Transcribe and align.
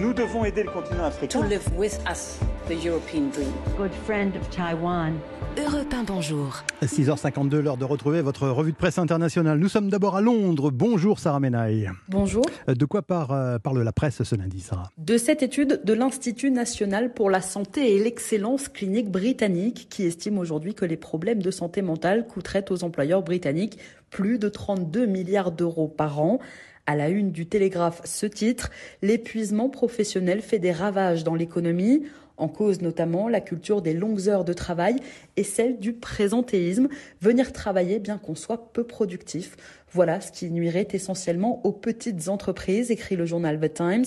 Nous 0.00 0.12
devons 0.12 0.44
aider 0.44 0.62
le 0.62 0.70
continent 0.70 1.04
africain. 1.04 1.40
To 1.40 1.46
live 1.46 1.66
with 1.76 1.98
us 2.08 2.38
the 2.70 2.84
European 2.84 3.30
dream. 3.30 3.52
Good 3.76 3.90
friend 4.04 4.36
of 4.36 4.48
Taiwan. 4.50 5.14
Europe 5.58 5.92
1, 5.92 6.04
bonjour. 6.04 6.62
6h52, 6.82 7.58
l'heure 7.58 7.76
de 7.76 7.84
retrouver 7.84 8.22
votre 8.22 8.48
revue 8.48 8.70
de 8.70 8.76
presse 8.76 8.96
internationale. 8.96 9.58
Nous 9.58 9.68
sommes 9.68 9.90
d'abord 9.90 10.14
à 10.14 10.20
Londres. 10.20 10.70
Bonjour 10.70 11.18
Sarah 11.18 11.40
Menaille. 11.40 11.90
Bonjour. 12.08 12.44
De 12.68 12.84
quoi 12.84 13.02
parle, 13.02 13.58
parle 13.58 13.82
la 13.82 13.92
presse 13.92 14.22
ce 14.22 14.36
lundi, 14.36 14.60
Sarah? 14.60 14.88
De 14.98 15.18
cette 15.18 15.42
étude 15.42 15.80
de 15.82 15.92
l'Institut 15.92 16.52
national 16.52 17.12
pour 17.12 17.28
la 17.28 17.40
santé 17.40 17.96
et 17.96 18.04
l'excellence 18.04 18.68
clinique 18.68 19.10
britannique 19.10 19.88
qui 19.90 20.04
estime 20.04 20.38
aujourd'hui 20.38 20.74
que 20.74 20.84
les 20.84 20.96
problèmes 20.96 21.42
de 21.42 21.50
santé 21.50 21.82
mentale 21.82 22.28
coûteraient 22.28 22.70
aux 22.70 22.84
employeurs 22.84 23.22
britanniques 23.22 23.78
plus 24.10 24.38
de 24.38 24.48
32 24.48 25.06
milliards 25.06 25.50
d'euros 25.50 25.88
par 25.88 26.20
an. 26.20 26.38
À 26.86 26.94
la 26.94 27.08
une 27.08 27.32
du 27.32 27.46
Télégraphe, 27.46 28.00
ce 28.04 28.26
titre, 28.26 28.70
l'épuisement 29.02 29.68
professionnel 29.68 30.40
fait 30.40 30.60
des 30.60 30.72
ravages 30.72 31.24
dans 31.24 31.34
l'économie. 31.34 32.04
En 32.40 32.48
cause 32.48 32.80
notamment 32.80 33.28
la 33.28 33.42
culture 33.42 33.82
des 33.82 33.92
longues 33.92 34.28
heures 34.28 34.46
de 34.46 34.54
travail 34.54 34.96
et 35.36 35.44
celle 35.44 35.78
du 35.78 35.92
présentéisme, 35.92 36.88
venir 37.20 37.52
travailler 37.52 37.98
bien 37.98 38.16
qu'on 38.16 38.34
soit 38.34 38.72
peu 38.72 38.82
productif. 38.82 39.56
Voilà 39.92 40.20
ce 40.20 40.32
qui 40.32 40.50
nuirait 40.50 40.88
essentiellement 40.92 41.60
aux 41.64 41.72
petites 41.72 42.28
entreprises, 42.28 42.90
écrit 42.90 43.16
le 43.16 43.26
journal 43.26 43.60
The 43.60 43.74
Times. 43.74 44.04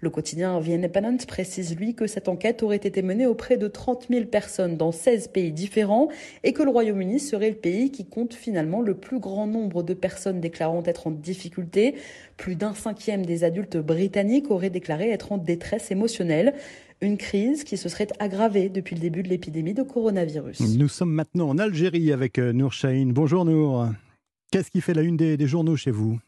Le 0.00 0.08
quotidien 0.08 0.60
The 0.60 0.68
Independent 0.68 1.26
précise, 1.26 1.76
lui, 1.76 1.94
que 1.94 2.06
cette 2.06 2.28
enquête 2.28 2.62
aurait 2.62 2.76
été 2.76 3.02
menée 3.02 3.26
auprès 3.26 3.56
de 3.56 3.66
30 3.66 4.06
000 4.10 4.26
personnes 4.26 4.76
dans 4.76 4.92
16 4.92 5.28
pays 5.28 5.50
différents 5.50 6.08
et 6.44 6.52
que 6.52 6.62
le 6.62 6.70
Royaume-Uni 6.70 7.18
serait 7.18 7.50
le 7.50 7.56
pays 7.56 7.90
qui 7.90 8.04
compte 8.04 8.32
finalement 8.32 8.80
le 8.80 8.94
plus 8.94 9.18
grand 9.18 9.46
nombre 9.46 9.82
de 9.82 9.92
personnes 9.92 10.40
déclarant 10.40 10.82
être 10.86 11.08
en 11.08 11.10
difficulté. 11.10 11.96
Plus 12.36 12.54
d'un 12.54 12.74
cinquième 12.74 13.26
des 13.26 13.44
adultes 13.44 13.76
britanniques 13.76 14.50
auraient 14.50 14.70
déclaré 14.70 15.10
être 15.10 15.32
en 15.32 15.38
détresse 15.38 15.90
émotionnelle. 15.90 16.54
Une 17.04 17.18
crise 17.18 17.64
qui 17.64 17.76
se 17.76 17.90
serait 17.90 18.08
aggravée 18.18 18.70
depuis 18.70 18.94
le 18.94 19.00
début 19.02 19.22
de 19.22 19.28
l'épidémie 19.28 19.74
de 19.74 19.82
coronavirus. 19.82 20.78
Nous 20.78 20.88
sommes 20.88 21.12
maintenant 21.12 21.50
en 21.50 21.58
Algérie 21.58 22.10
avec 22.12 22.38
Nour 22.38 22.72
Chahine. 22.72 23.12
Bonjour 23.12 23.44
Nour. 23.44 23.88
Qu'est-ce 24.50 24.70
qui 24.70 24.80
fait 24.80 24.94
la 24.94 25.02
une 25.02 25.18
des 25.18 25.46
journaux 25.46 25.76
chez 25.76 25.90
vous? 25.90 26.18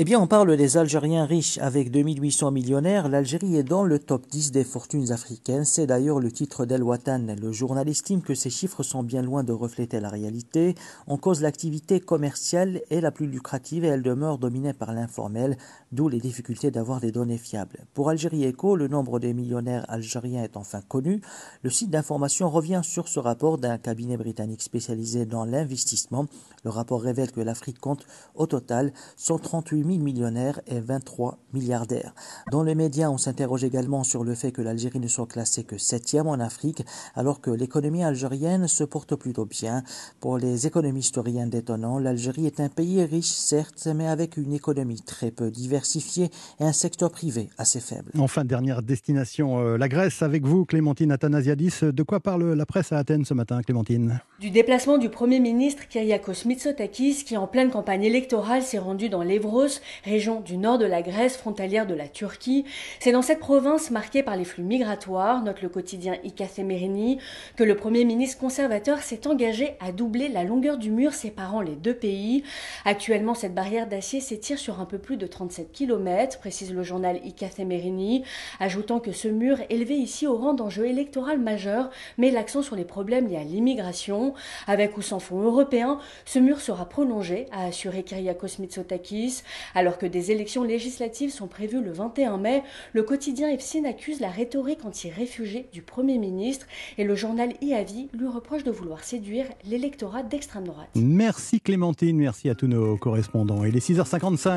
Eh 0.00 0.04
bien, 0.04 0.20
on 0.20 0.28
parle 0.28 0.56
des 0.56 0.76
Algériens 0.76 1.24
riches 1.24 1.58
avec 1.58 1.90
2800 1.90 2.52
millionnaires. 2.52 3.08
L'Algérie 3.08 3.56
est 3.56 3.64
dans 3.64 3.82
le 3.82 3.98
top 3.98 4.28
10 4.28 4.52
des 4.52 4.62
fortunes 4.62 5.10
africaines. 5.10 5.64
C'est 5.64 5.88
d'ailleurs 5.88 6.20
le 6.20 6.30
titre 6.30 6.66
d'El 6.66 6.84
Watan. 6.84 7.34
Le 7.36 7.50
journal 7.50 7.88
estime 7.88 8.22
que 8.22 8.36
ces 8.36 8.48
chiffres 8.48 8.84
sont 8.84 9.02
bien 9.02 9.22
loin 9.22 9.42
de 9.42 9.52
refléter 9.52 9.98
la 9.98 10.08
réalité. 10.08 10.76
En 11.08 11.16
cause, 11.16 11.42
l'activité 11.42 11.98
commerciale 11.98 12.80
est 12.90 13.00
la 13.00 13.10
plus 13.10 13.26
lucrative 13.26 13.84
et 13.84 13.88
elle 13.88 14.02
demeure 14.02 14.38
dominée 14.38 14.72
par 14.72 14.92
l'informel, 14.92 15.56
d'où 15.90 16.08
les 16.08 16.20
difficultés 16.20 16.70
d'avoir 16.70 17.00
des 17.00 17.10
données 17.10 17.36
fiables. 17.36 17.80
Pour 17.92 18.08
Algérie 18.08 18.48
Eco, 18.48 18.76
le 18.76 18.86
nombre 18.86 19.18
des 19.18 19.34
millionnaires 19.34 19.84
algériens 19.88 20.44
est 20.44 20.56
enfin 20.56 20.80
connu. 20.80 21.22
Le 21.64 21.70
site 21.70 21.90
d'information 21.90 22.48
revient 22.48 22.82
sur 22.84 23.08
ce 23.08 23.18
rapport 23.18 23.58
d'un 23.58 23.78
cabinet 23.78 24.16
britannique 24.16 24.62
spécialisé 24.62 25.26
dans 25.26 25.44
l'investissement. 25.44 26.26
Le 26.62 26.70
rapport 26.70 27.02
révèle 27.02 27.32
que 27.32 27.40
l'Afrique 27.40 27.80
compte 27.80 28.06
au 28.36 28.46
total 28.46 28.92
138 29.16 29.87
000 29.88 30.00
millionnaires 30.00 30.60
et 30.66 30.80
23 30.80 31.38
milliardaires. 31.52 32.14
Dans 32.52 32.62
les 32.62 32.74
médias, 32.74 33.08
on 33.10 33.18
s'interroge 33.18 33.64
également 33.64 34.04
sur 34.04 34.24
le 34.24 34.34
fait 34.34 34.52
que 34.52 34.62
l'Algérie 34.62 35.00
ne 35.00 35.08
soit 35.08 35.26
classée 35.26 35.64
que 35.64 35.78
septième 35.78 36.26
en 36.26 36.34
Afrique, 36.34 36.84
alors 37.14 37.40
que 37.40 37.50
l'économie 37.50 38.04
algérienne 38.04 38.68
se 38.68 38.84
porte 38.84 39.16
plutôt 39.16 39.46
bien. 39.46 39.82
Pour 40.20 40.38
les 40.38 40.66
économistes 40.66 41.18
rien 41.22 41.46
d'étonnant, 41.46 41.98
l'Algérie 41.98 42.46
est 42.46 42.60
un 42.60 42.68
pays 42.68 43.02
riche, 43.04 43.26
certes, 43.26 43.88
mais 43.94 44.06
avec 44.06 44.36
une 44.36 44.52
économie 44.52 45.00
très 45.00 45.30
peu 45.30 45.50
diversifiée 45.50 46.30
et 46.60 46.64
un 46.64 46.72
secteur 46.72 47.10
privé 47.10 47.48
assez 47.58 47.80
faible. 47.80 48.12
Enfin, 48.18 48.44
dernière 48.44 48.82
destination, 48.82 49.58
euh, 49.60 49.76
la 49.76 49.88
Grèce, 49.88 50.22
avec 50.22 50.44
vous, 50.44 50.64
Clémentine 50.64 51.12
Athanasiadis. 51.12 51.80
De 51.82 52.02
quoi 52.02 52.20
parle 52.20 52.52
la 52.52 52.66
presse 52.66 52.92
à 52.92 52.98
Athènes 52.98 53.24
ce 53.24 53.34
matin, 53.34 53.62
Clémentine? 53.62 54.20
Du 54.40 54.50
déplacement 54.50 54.98
du 54.98 55.08
Premier 55.08 55.40
ministre 55.40 55.88
Kyriakos 55.88 56.46
Mitsotakis, 56.46 57.24
qui 57.24 57.36
en 57.36 57.46
pleine 57.46 57.70
campagne 57.70 58.04
électorale 58.04 58.62
s'est 58.62 58.78
rendu 58.78 59.08
dans 59.08 59.22
l'Evros, 59.22 59.67
région 60.04 60.40
du 60.40 60.56
nord 60.56 60.78
de 60.78 60.86
la 60.86 61.02
Grèce, 61.02 61.36
frontalière 61.36 61.86
de 61.86 61.94
la 61.94 62.08
Turquie. 62.08 62.64
C'est 63.00 63.12
dans 63.12 63.22
cette 63.22 63.40
province 63.40 63.90
marquée 63.90 64.22
par 64.22 64.36
les 64.36 64.44
flux 64.44 64.62
migratoires, 64.62 65.42
note 65.42 65.62
le 65.62 65.68
quotidien 65.68 66.16
Ikasemerini, 66.24 67.18
que 67.56 67.64
le 67.64 67.76
Premier 67.76 68.04
ministre 68.04 68.38
conservateur 68.38 68.98
s'est 68.98 69.26
engagé 69.26 69.76
à 69.80 69.92
doubler 69.92 70.28
la 70.28 70.44
longueur 70.44 70.78
du 70.78 70.90
mur 70.90 71.12
séparant 71.12 71.60
les 71.60 71.76
deux 71.76 71.94
pays. 71.94 72.42
Actuellement, 72.84 73.34
cette 73.34 73.54
barrière 73.54 73.86
d'acier 73.86 74.20
s'étire 74.20 74.58
sur 74.58 74.80
un 74.80 74.84
peu 74.84 74.98
plus 74.98 75.16
de 75.16 75.26
37 75.26 75.72
km, 75.72 76.38
précise 76.38 76.72
le 76.72 76.82
journal 76.82 77.20
Ikasemerini, 77.24 78.24
ajoutant 78.60 79.00
que 79.00 79.12
ce 79.12 79.28
mur, 79.28 79.58
élevé 79.70 79.94
ici 79.94 80.26
au 80.26 80.36
rang 80.36 80.54
d'enjeu 80.54 80.86
électoral 80.86 81.38
majeur, 81.38 81.90
met 82.16 82.30
l'accent 82.30 82.62
sur 82.62 82.76
les 82.76 82.84
problèmes 82.84 83.28
liés 83.28 83.36
à 83.36 83.44
l'immigration. 83.44 84.34
Avec 84.66 84.96
ou 84.96 85.02
sans 85.02 85.18
fonds 85.18 85.40
européens, 85.40 85.98
ce 86.24 86.38
mur 86.38 86.60
sera 86.60 86.88
prolongé, 86.88 87.46
a 87.52 87.66
assuré 87.66 88.02
Kyriakos 88.02 88.58
Mitsotakis. 88.58 89.42
Alors 89.74 89.98
que 89.98 90.06
des 90.06 90.30
élections 90.30 90.64
législatives 90.64 91.30
sont 91.30 91.46
prévues 91.46 91.80
le 91.80 91.92
21 91.92 92.38
mai, 92.38 92.62
le 92.92 93.02
quotidien 93.02 93.48
EFSIN 93.50 93.84
accuse 93.84 94.20
la 94.20 94.28
rhétorique 94.28 94.84
anti-réfugiés 94.84 95.66
du 95.72 95.82
Premier 95.82 96.18
ministre 96.18 96.66
et 96.96 97.04
le 97.04 97.14
journal 97.14 97.52
IAVI 97.60 98.08
lui 98.12 98.28
reproche 98.28 98.64
de 98.64 98.70
vouloir 98.70 99.04
séduire 99.04 99.46
l'électorat 99.64 100.22
d'extrême 100.22 100.64
droite. 100.64 100.88
Merci 100.94 101.60
Clémentine, 101.60 102.16
merci 102.16 102.48
à 102.48 102.54
tous 102.54 102.66
nos 102.66 102.96
correspondants. 102.96 103.64
Il 103.64 103.76
est 103.76 103.86
6h55. 103.86 104.48